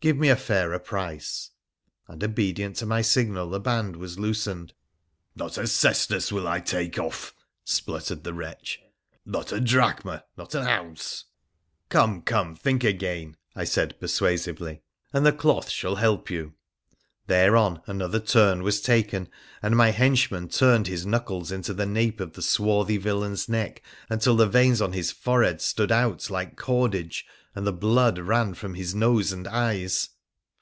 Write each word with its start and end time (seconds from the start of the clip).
Give 0.00 0.18
me 0.18 0.28
a 0.28 0.36
fairer 0.36 0.78
price;' 0.78 1.48
and 2.08 2.22
obedient 2.22 2.76
to 2.76 2.84
my 2.84 3.00
signal 3.00 3.48
the 3.48 3.58
band 3.58 3.96
was 3.96 4.18
loosened.' 4.18 4.74
Not 5.34 5.56
a 5.56 5.66
sesterce 5.66 6.30
will 6.30 6.46
I 6.46 6.60
take 6.60 6.98
off,' 6.98 7.32
spluttered 7.64 8.22
the 8.22 8.34
wretch,' 8.34 8.80
not 9.24 9.50
a 9.50 9.60
drachma, 9.62 10.24
not 10.36 10.54
an 10.54 10.66
ounce.'' 10.66 11.24
Come! 11.88 12.20
come! 12.20 12.54
think 12.54 12.84
again,' 12.84 13.38
I 13.56 13.64
said 13.64 13.98
persuasively,' 13.98 14.82
and 15.14 15.24
the 15.24 15.32
cloth 15.32 15.70
shall 15.70 15.96
help 15.96 16.28
you.' 16.28 16.52
Thereon 17.26 17.80
another 17.86 18.20
turn 18.20 18.62
was 18.62 18.82
taken, 18.82 19.30
and 19.62 19.74
my 19.74 19.90
henchman 19.90 20.50
turned 20.50 20.86
his 20.86 21.06
knuckles 21.06 21.50
into 21.50 21.72
the 21.72 21.86
nape 21.86 22.20
of 22.20 22.34
the 22.34 22.42
swarthy 22.42 22.98
villain's 22.98 23.48
neck, 23.48 23.82
until 24.10 24.36
the 24.36 24.46
veins 24.46 24.82
on 24.82 24.92
his 24.92 25.10
forehead 25.10 25.62
stood 25.62 25.90
out 25.90 26.28
like 26.28 26.56
cordage 26.56 27.24
and 27.56 27.66
the 27.66 27.72
blood 27.72 28.18
ran 28.18 28.52
from 28.52 28.74
his 28.74 28.94
nose 28.96 29.32
and 29.32 29.46
eyes. 29.46 30.10